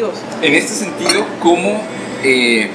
[0.00, 1.82] En este sentido, ¿cómo
[2.22, 2.70] eh,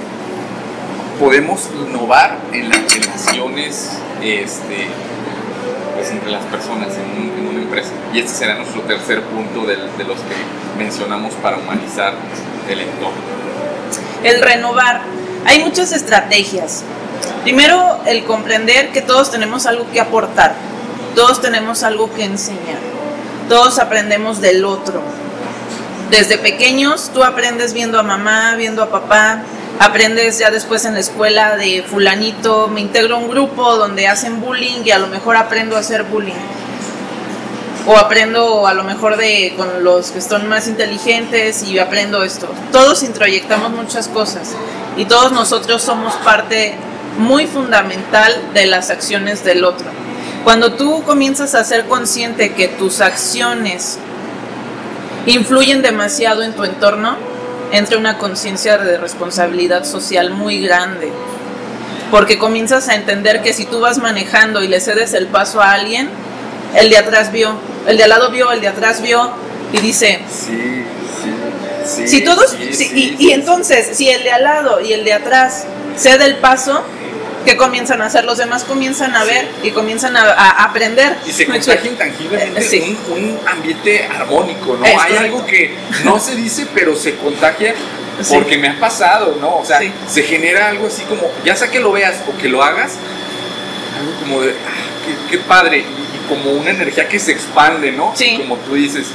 [1.17, 3.91] podemos innovar en las relaciones
[4.21, 4.87] este,
[5.95, 7.91] pues, entre las personas en, una empresa?
[8.13, 10.35] Y este será nuestro tercer punto de, de los que
[10.77, 12.13] mencionamos para humanizar
[12.69, 13.21] el entorno.
[14.25, 15.03] El renovar.
[15.45, 16.83] Hay muchas estrategias.
[17.43, 20.55] Primero, el comprender que todos tenemos algo que aportar,
[21.15, 22.81] todos tenemos algo que enseñar,
[23.47, 25.22] todos aprendemos del otro.
[26.13, 29.41] Desde pequeños tú aprendes viendo a mamá, viendo a papá,
[29.79, 34.39] aprendes ya después en la escuela de fulanito, me integro a un grupo donde hacen
[34.39, 36.37] bullying y a lo mejor aprendo a hacer bullying.
[37.87, 42.47] O aprendo a lo mejor de con los que son más inteligentes y aprendo esto.
[42.71, 44.51] Todos introyectamos muchas cosas
[44.95, 46.75] y todos nosotros somos parte
[47.17, 49.87] muy fundamental de las acciones del otro.
[50.43, 53.97] Cuando tú comienzas a ser consciente que tus acciones
[55.25, 57.15] influyen demasiado en tu entorno,
[57.71, 61.11] entra una conciencia de responsabilidad social muy grande.
[62.11, 65.71] Porque comienzas a entender que si tú vas manejando y le cedes el paso a
[65.71, 66.09] alguien,
[66.75, 67.55] el de atrás vio,
[67.87, 69.31] el de al lado vio, el de atrás vio
[69.71, 70.85] y dice, Sí,
[71.23, 72.07] sí, sí.
[72.07, 75.65] si todos, y, y entonces, si el de al lado y el de atrás
[75.97, 76.83] cede el paso,
[77.45, 78.25] ¿qué comienzan a hacer?
[78.25, 81.17] Los demás comienzan a ver y comienzan a, a aprender.
[81.25, 82.97] Y se ¿Me contagia intangiblemente Eh, sí.
[83.09, 84.85] un, un ambiente armónico, ¿no?
[84.85, 85.19] Es Hay correcto.
[85.19, 87.73] algo que no se dice, pero se contagia
[88.21, 88.35] Sí.
[88.35, 89.55] porque me ha pasado, ¿no?
[89.57, 89.91] O sea, Sí.
[90.07, 92.91] se genera algo así como, ya sea que lo veas o que lo hagas,
[93.99, 97.91] algo como de, ah, qué, qué padre, y, y como una energía que se expande,
[97.91, 98.13] ¿no?
[98.15, 98.37] Sí.
[98.37, 99.07] Como tú dices,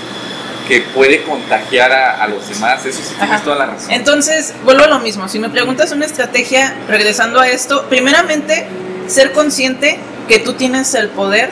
[0.69, 3.42] que puede contagiar a, a los demás, eso sí tienes Ajá.
[3.42, 3.91] toda la razón.
[3.91, 5.27] Entonces, vuelvo a lo mismo.
[5.27, 8.66] Si me preguntas una estrategia, regresando a esto, primeramente,
[9.06, 11.50] ser consciente que tú tienes el poder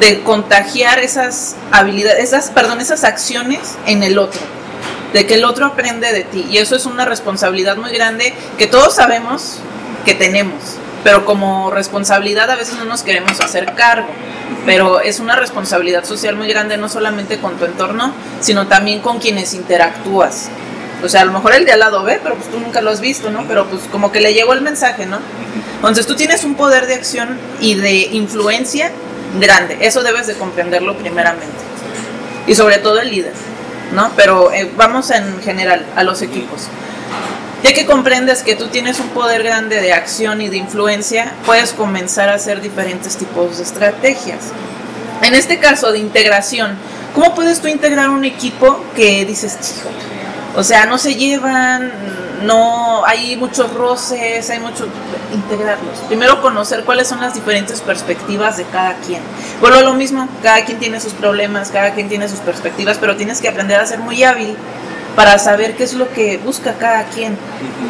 [0.00, 4.40] de contagiar esas habilidades, esas, perdón, esas acciones en el otro.
[5.12, 6.46] De que el otro aprende de ti.
[6.50, 9.58] Y eso es una responsabilidad muy grande que todos sabemos
[10.04, 10.78] que tenemos.
[11.04, 14.08] Pero como responsabilidad a veces no nos queremos hacer cargo.
[14.66, 19.18] Pero es una responsabilidad social muy grande, no solamente con tu entorno, sino también con
[19.18, 20.48] quienes interactúas.
[21.04, 22.90] O sea, a lo mejor el de al lado ve, pero pues tú nunca lo
[22.90, 23.44] has visto, ¿no?
[23.46, 25.18] Pero pues como que le llegó el mensaje, ¿no?
[25.76, 28.90] Entonces tú tienes un poder de acción y de influencia
[29.38, 29.76] grande.
[29.82, 31.54] Eso debes de comprenderlo primeramente.
[32.46, 33.34] Y sobre todo el líder,
[33.92, 34.10] ¿no?
[34.16, 36.68] Pero eh, vamos en general a los equipos.
[37.64, 41.72] Ya que comprendes que tú tienes un poder grande de acción y de influencia, puedes
[41.72, 44.52] comenzar a hacer diferentes tipos de estrategias.
[45.22, 46.76] En este caso de integración,
[47.14, 49.96] ¿cómo puedes tú integrar un equipo que dices, "Híjole,
[50.54, 51.90] o sea, no se llevan,
[52.42, 54.86] no hay muchos roces, hay mucho
[55.32, 56.00] integrarlos.
[56.08, 59.22] Primero conocer cuáles son las diferentes perspectivas de cada quien.
[59.62, 63.40] Vuelvo lo mismo, cada quien tiene sus problemas, cada quien tiene sus perspectivas, pero tienes
[63.40, 64.54] que aprender a ser muy hábil
[65.16, 67.36] para saber qué es lo que busca cada quien,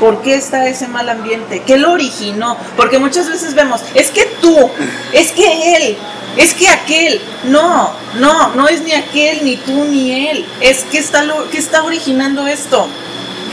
[0.01, 4.25] por qué está ese mal ambiente, qué lo originó, porque muchas veces vemos, es que
[4.41, 4.71] tú,
[5.13, 5.97] es que él,
[6.37, 10.99] es que aquel, no, no, no es ni aquel, ni tú, ni él, es que
[10.99, 12.89] está, lo, que está originando esto.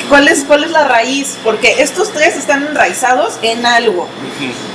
[0.09, 1.37] ¿Cuál es, ¿Cuál es la raíz?
[1.41, 4.09] Porque estos tres están enraizados en algo.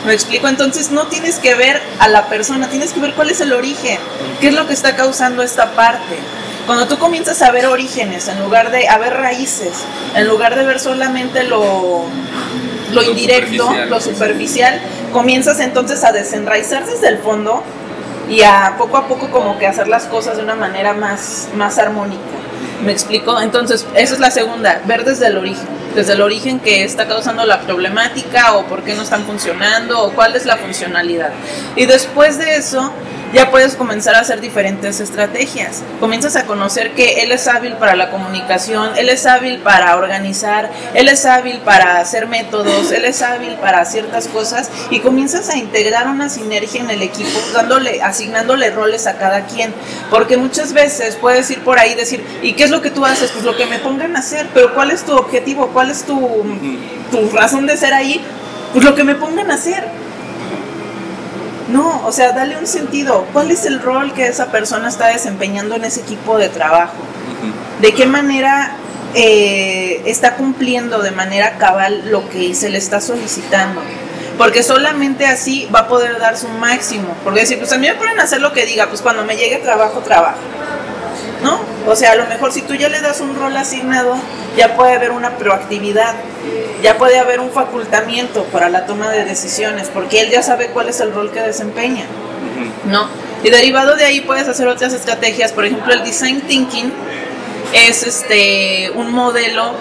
[0.06, 0.48] ¿Me explico?
[0.48, 3.98] Entonces no tienes que ver a la persona, tienes que ver cuál es el origen,
[4.40, 6.16] qué es lo que está causando esta parte.
[6.66, 9.84] Cuando tú comienzas a ver orígenes, en lugar de a ver raíces,
[10.14, 12.04] en lugar de ver solamente lo,
[12.90, 13.90] lo Lo indirecto, superficial.
[13.90, 14.80] lo superficial,
[15.12, 17.62] comienzas entonces a desenraizar desde el fondo
[18.28, 21.78] y a poco a poco como que hacer las cosas de una manera más, más
[21.78, 22.20] armónica.
[22.84, 23.40] ¿Me explico?
[23.40, 27.46] Entonces, esa es la segunda, ver desde el origen, desde el origen que está causando
[27.46, 31.30] la problemática o por qué no están funcionando o cuál es la funcionalidad.
[31.76, 32.92] Y después de eso,
[33.36, 35.82] ya puedes comenzar a hacer diferentes estrategias.
[36.00, 40.70] Comienzas a conocer que él es hábil para la comunicación, él es hábil para organizar,
[40.94, 45.58] él es hábil para hacer métodos, él es hábil para ciertas cosas y comienzas a
[45.58, 49.74] integrar una sinergia en el equipo, dándole, asignándole roles a cada quien.
[50.08, 53.04] Porque muchas veces puedes ir por ahí y decir, ¿y qué es lo que tú
[53.04, 53.32] haces?
[53.32, 55.66] Pues lo que me pongan a hacer, pero ¿cuál es tu objetivo?
[55.74, 56.42] ¿Cuál es tu,
[57.10, 58.18] tu razón de ser ahí?
[58.72, 60.05] Pues lo que me pongan a hacer.
[61.68, 63.26] No, o sea, dale un sentido.
[63.32, 66.94] ¿Cuál es el rol que esa persona está desempeñando en ese equipo de trabajo?
[67.80, 68.76] ¿De qué manera
[69.14, 73.82] eh, está cumpliendo de manera cabal lo que se le está solicitando?
[74.38, 77.16] Porque solamente así va a poder dar su máximo.
[77.24, 79.36] Porque decir, pues a mí me ponen a hacer lo que diga, pues cuando me
[79.36, 80.38] llegue trabajo, trabajo.
[81.86, 84.16] O sea, a lo mejor si tú ya le das un rol asignado,
[84.56, 86.14] ya puede haber una proactividad,
[86.82, 90.88] ya puede haber un facultamiento para la toma de decisiones, porque él ya sabe cuál
[90.88, 92.04] es el rol que desempeña.
[92.86, 93.08] ¿no?
[93.42, 96.92] Y derivado de ahí puedes hacer otras estrategias, por ejemplo el design thinking
[97.72, 99.74] es este un modelo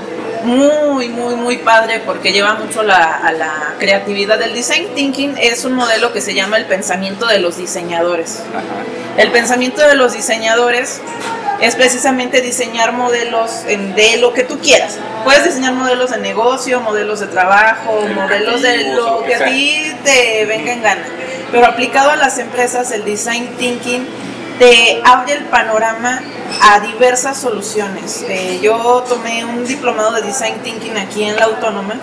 [0.44, 4.38] muy, muy, muy padre porque lleva mucho la, a la creatividad.
[4.38, 8.44] del design thinking es un modelo que se llama el pensamiento de los diseñadores.
[9.18, 11.02] El pensamiento de los diseñadores
[11.62, 14.98] es precisamente diseñar modelos de lo que tú quieras.
[15.24, 20.46] Puedes diseñar modelos de negocio, modelos de trabajo, modelos de lo que a ti te
[20.46, 21.06] venga en gana.
[21.52, 24.07] Pero aplicado a las empresas, el design thinking
[24.60, 26.22] te abre el panorama
[26.62, 28.24] a diversas soluciones.
[28.28, 31.96] Eh, yo tomé un diplomado de design thinking aquí en la autónoma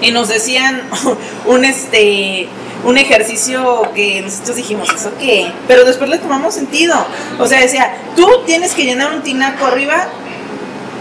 [0.00, 0.82] y nos decían
[1.46, 2.48] un este
[2.84, 5.50] un ejercicio que nosotros dijimos, ¿eso qué?
[5.66, 6.94] Pero después le tomamos sentido.
[7.38, 10.08] O sea, decía, tú tienes que llenar un tinaco arriba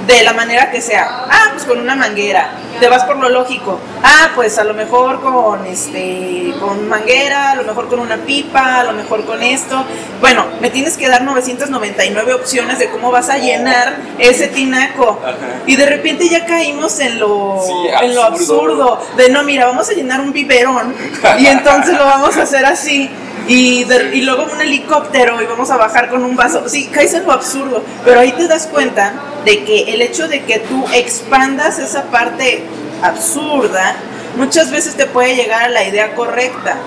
[0.08, 1.26] de la manera que sea.
[1.30, 2.52] Ah, pues con una manguera.
[2.80, 3.80] Te vas por lo lógico.
[4.04, 8.82] Ah, pues a lo mejor con este con manguera, a lo mejor con una pipa,
[8.82, 9.86] a lo mejor con esto.
[10.20, 15.20] Bueno, me tienes que dar 999 opciones de cómo vas a llenar ese tinaco.
[15.66, 17.62] Y de repente ya caímos en lo
[18.02, 20.96] en lo absurdo de no, mira, vamos a llenar un biberón
[21.40, 23.10] y entonces lo vamos a hacer así.
[23.48, 26.68] Y, y, luego un helicóptero y vamos a bajar con un vaso.
[26.69, 29.13] Sí, caes en lo absurdo, pero ahí te das cuenta
[29.44, 32.63] de que el hecho de que tú expandas esa parte
[33.01, 33.95] absurda,
[34.38, 36.78] muchas veces te puede llegar a la idea correcta.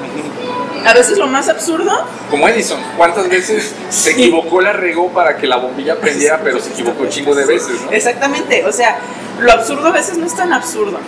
[0.86, 1.90] A veces lo más absurdo.
[2.30, 6.70] Como Edison, ¿cuántas veces se equivocó, la regó para que la bombilla prendiera, pero se
[6.70, 7.76] equivocó un chingo de veces?
[7.90, 8.98] Exactamente, o sea,
[9.40, 10.98] lo absurdo a veces no es tan absurdo.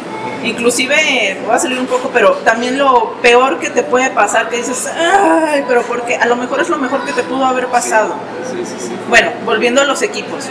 [0.43, 4.57] Inclusive, voy a salir un poco, pero también lo peor que te puede pasar, que
[4.57, 8.15] dices, ay, pero porque a lo mejor es lo mejor que te pudo haber pasado.
[8.51, 8.93] Sí, sí, sí.
[9.09, 10.45] Bueno, volviendo a los equipos.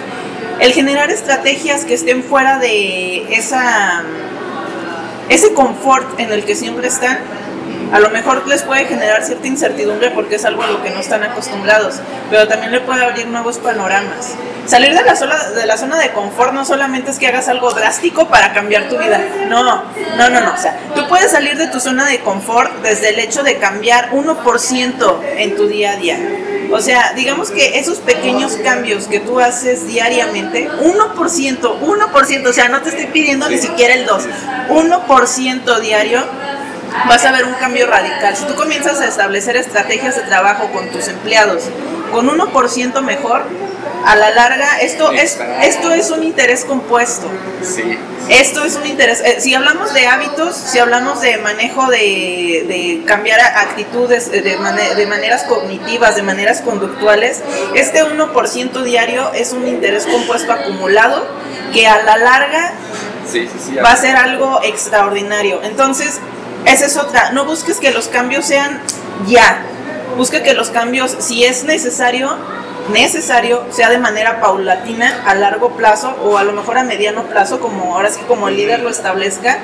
[0.59, 4.03] El generar estrategias que estén fuera de esa
[5.30, 7.19] ese confort en el que siempre están
[7.91, 10.99] a lo mejor les puede generar cierta incertidumbre porque es algo a lo que no
[10.99, 11.99] están acostumbrados,
[12.29, 14.35] pero también le puede abrir nuevos panoramas.
[14.65, 17.71] Salir de la, zona, de la zona de confort no solamente es que hagas algo
[17.71, 19.83] drástico para cambiar tu vida, no, no,
[20.17, 20.53] no, no.
[20.53, 24.11] O sea, tú puedes salir de tu zona de confort desde el hecho de cambiar
[24.11, 26.19] 1% en tu día a día.
[26.69, 32.67] O sea, digamos que esos pequeños cambios que tú haces diariamente, 1%, 1%, o sea,
[32.67, 34.27] no te estoy pidiendo ni siquiera el 2,
[34.69, 36.25] 1% diario
[37.07, 38.35] vas a ver un cambio radical.
[38.35, 41.63] Si tú comienzas a establecer estrategias de trabajo con tus empleados
[42.11, 43.43] con 1% mejor,
[44.05, 47.27] a la larga esto es esto es un interés compuesto.
[47.61, 47.97] Sí.
[48.29, 49.21] Esto es un interés.
[49.21, 55.05] Eh, si hablamos de hábitos, si hablamos de manejo de, de cambiar actitudes de, de,
[55.07, 57.41] maneras cognitivas, de maneras conductuales,
[57.73, 61.25] este 1% diario es un interés compuesto acumulado
[61.73, 62.73] que a la larga
[63.83, 65.61] va a ser algo extraordinario.
[65.63, 66.19] Entonces,
[66.71, 67.31] esa es otra.
[67.31, 68.81] No busques que los cambios sean
[69.27, 69.63] ya.
[70.17, 72.35] Busque que los cambios, si es necesario,
[72.91, 77.59] necesario, sea de manera paulatina, a largo plazo o a lo mejor a mediano plazo,
[77.59, 79.59] como ahora sí como el líder lo establezca,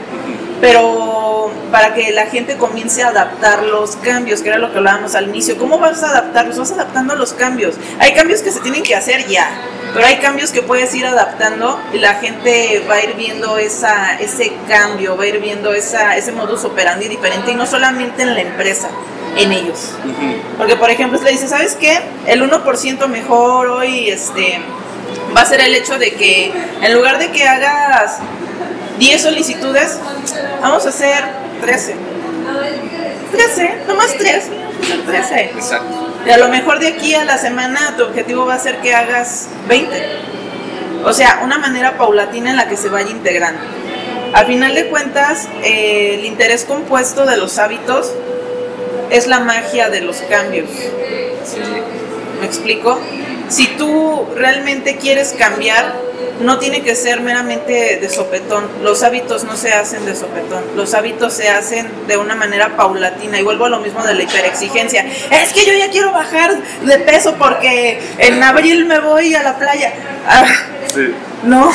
[0.63, 5.13] pero para que la gente comience a adaptar los cambios, que era lo que hablábamos
[5.13, 5.57] al inicio.
[5.57, 6.57] ¿Cómo vas a adaptarlos?
[6.57, 7.75] Vas adaptando a los cambios.
[7.99, 9.49] Hay cambios que se tienen que hacer ya
[9.93, 14.15] pero hay cambios que puedes ir adaptando y la gente va a ir viendo esa,
[14.19, 18.33] ese cambio, va a ir viendo esa, ese modus operandi diferente y no solamente en
[18.33, 18.89] la empresa,
[19.37, 19.91] en ellos.
[20.57, 21.99] Porque, por ejemplo, le dice, ¿sabes qué?
[22.25, 24.59] El 1% mejor hoy este,
[25.35, 28.17] va a ser el hecho de que en lugar de que hagas
[28.97, 29.99] 10 solicitudes,
[30.63, 31.23] vamos a hacer
[31.61, 31.95] 13.
[33.31, 34.43] 13, nomás 3.
[35.05, 35.41] 13.
[35.41, 36.09] Exacto.
[36.25, 38.95] Y a lo mejor de aquí a la semana tu objetivo va a ser que
[38.95, 41.03] hagas 20.
[41.03, 43.61] O sea, una manera paulatina en la que se vaya integrando.
[44.33, 48.11] Al final de cuentas, eh, el interés compuesto de los hábitos
[49.09, 50.69] es la magia de los cambios.
[52.39, 52.99] ¿Me explico?
[53.49, 55.93] Si tú realmente quieres cambiar,
[56.41, 58.67] no tiene que ser meramente de sopetón.
[58.81, 60.63] Los hábitos no se hacen de sopetón.
[60.75, 63.39] Los hábitos se hacen de una manera paulatina.
[63.39, 65.05] Y vuelvo a lo mismo de la hiperexigencia.
[65.31, 66.51] Es que yo ya quiero bajar
[66.83, 69.93] de peso porque en abril me voy a la playa.
[70.27, 70.45] Ah,
[71.43, 71.71] no.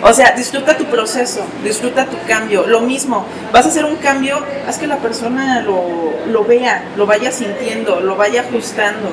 [0.00, 2.64] O sea, disfruta tu proceso, disfruta tu cambio.
[2.66, 4.38] Lo mismo, vas a hacer un cambio,
[4.68, 9.10] haz que la persona lo, lo vea, lo vaya sintiendo, lo vaya ajustando.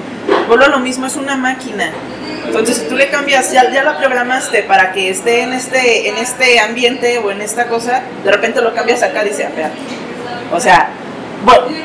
[0.48, 1.92] Vuelvo a lo mismo, es una máquina.
[2.48, 6.18] Entonces, si tú le cambias, ya, ya la programaste para que esté en este, en
[6.18, 9.72] este ambiente o en esta cosa, de repente lo cambias acá, dice, a ver.
[10.52, 10.90] O sea,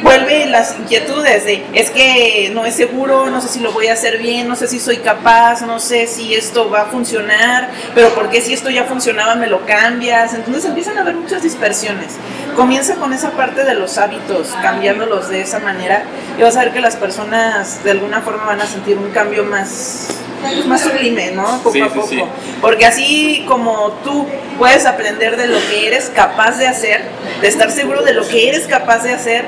[0.03, 3.93] vuelve las inquietudes de es que no es seguro, no sé si lo voy a
[3.93, 8.11] hacer bien, no sé si soy capaz, no sé si esto va a funcionar, pero
[8.15, 10.35] porque si esto ya funcionaba me lo cambias.
[10.35, 12.15] Entonces empiezan a haber muchas dispersiones.
[12.57, 16.05] Comienza con esa parte de los hábitos, cambiándolos de esa manera
[16.39, 19.45] y vas a ver que las personas de alguna forma van a sentir un cambio
[19.45, 20.09] más
[20.41, 21.59] pues, más sublime, ¿no?
[21.59, 22.07] Poco Sí, a poco.
[22.09, 22.23] sí.
[22.61, 24.27] Porque así como tú
[24.59, 27.03] puedes aprender de lo que eres capaz de hacer,
[27.41, 29.45] de estar seguro de lo que eres capaz de hacer,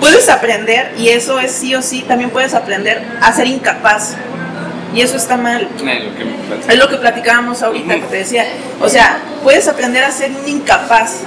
[0.00, 4.14] puedes aprender, y eso es sí o sí, también puedes aprender a ser incapaz.
[4.94, 5.68] Y eso está mal.
[5.78, 6.72] Lo que.
[6.72, 8.46] Es lo que platicábamos ahorita, que te decía.
[8.80, 11.20] O sea, puedes aprender a ser un incapaz.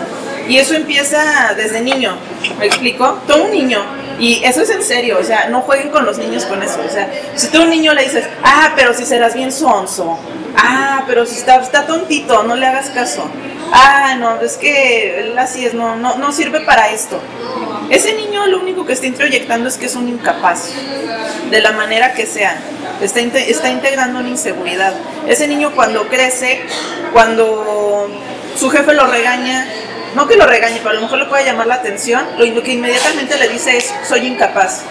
[0.48, 2.16] Y eso empieza desde niño.
[2.60, 3.20] ¿Me explico?
[3.28, 3.84] Todo un niño.
[4.20, 5.18] Y eso es en serio.
[5.20, 6.80] O sea, no jueguen con los niños con eso.
[6.86, 10.18] O sea, si tú a un niño le dices, ah, pero si serás bien sonso.
[10.56, 13.30] Ah, pero si está, está tontito, no le hagas caso.
[13.74, 17.20] Ah, no, es que él así es, no, no, no sirve para esto.
[17.90, 20.70] Ese niño lo único que está introyectando es que es un incapaz,
[21.50, 22.58] de la manera que sea.
[23.02, 24.94] Está, está integrando una inseguridad.
[25.28, 26.62] Ese niño cuando crece,
[27.14, 28.10] cuando
[28.56, 29.68] su jefe lo regaña,
[30.16, 32.74] no que lo regañe, pero a lo mejor le puede llamar la atención, lo que
[32.74, 34.84] inmediatamente le dice es, soy incapaz.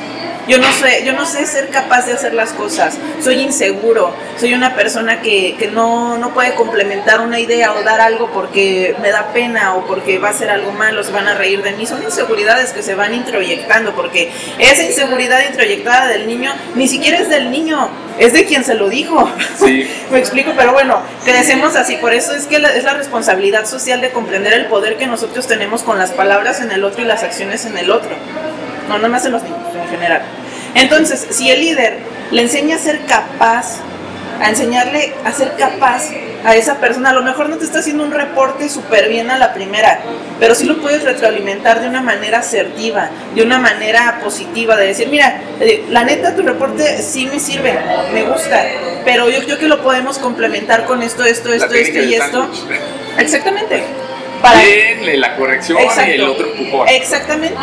[0.48, 2.96] Yo no sé, yo no sé ser capaz de hacer las cosas.
[3.22, 4.14] Soy inseguro.
[4.38, 8.96] Soy una persona que, que no, no puede complementar una idea o dar algo porque
[9.02, 11.72] me da pena o porque va a ser algo malo, se van a reír de
[11.72, 11.86] mí.
[11.86, 17.28] Son inseguridades que se van introyectando porque esa inseguridad introyectada del niño ni siquiera es
[17.28, 19.30] del niño, es de quien se lo dijo.
[19.58, 19.88] Sí.
[20.10, 21.96] Me explico, pero bueno, crecemos así.
[21.96, 25.46] Por eso es que la- es la responsabilidad social de comprender el poder que nosotros
[25.46, 28.10] tenemos con las palabras en el otro y las acciones en el otro.
[28.90, 30.20] No, no más en los niños, en general.
[30.74, 31.98] Entonces, si el líder
[32.32, 33.76] le enseña a ser capaz,
[34.42, 36.10] a enseñarle a ser capaz
[36.44, 39.38] a esa persona, a lo mejor no te está haciendo un reporte súper bien a
[39.38, 40.00] la primera,
[40.40, 45.06] pero sí lo puedes retroalimentar de una manera asertiva, de una manera positiva, de decir,
[45.08, 47.78] mira, eh, la neta tu reporte sí me sirve,
[48.12, 48.64] me gusta,
[49.04, 52.50] pero yo creo que lo podemos complementar con esto, esto, esto, esto y esto.
[53.18, 53.99] Exactamente.
[54.42, 54.60] Para,
[55.16, 56.88] la corrección y el otro empujón.
[56.88, 57.58] Exactamente.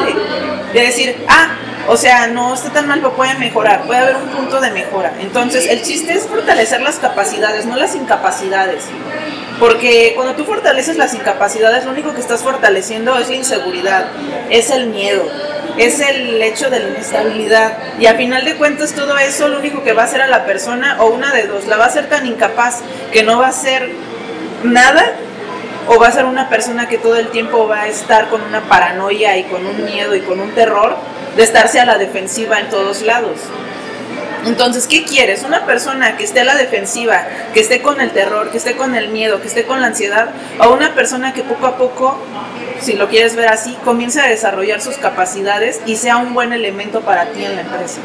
[0.74, 1.56] De decir, ah,
[1.88, 5.14] o sea, no está tan mal, pero puede mejorar, puede haber un punto de mejora.
[5.20, 8.84] Entonces, el chiste es fortalecer las capacidades, no las incapacidades.
[9.60, 14.08] Porque cuando tú fortaleces las incapacidades, lo único que estás fortaleciendo es la inseguridad,
[14.50, 15.24] es el miedo,
[15.78, 17.78] es el hecho de la inestabilidad.
[18.00, 20.46] Y a final de cuentas, todo eso lo único que va a hacer a la
[20.46, 22.82] persona, o una de dos, la va a hacer tan incapaz
[23.12, 23.90] que no va a hacer
[24.64, 25.14] nada
[25.88, 28.62] o va a ser una persona que todo el tiempo va a estar con una
[28.62, 30.98] paranoia y con un miedo y con un terror
[31.36, 33.40] de estarse a la defensiva en todos lados.
[34.46, 35.44] Entonces, ¿qué quieres?
[35.44, 38.96] Una persona que esté a la defensiva, que esté con el terror, que esté con
[38.96, 40.30] el miedo, que esté con la ansiedad,
[40.60, 42.18] o una persona que poco a poco,
[42.80, 47.02] si lo quieres ver así, comience a desarrollar sus capacidades y sea un buen elemento
[47.02, 48.00] para ti en la empresa.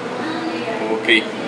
[1.00, 1.41] Ok.